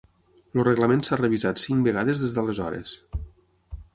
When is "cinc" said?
1.65-1.85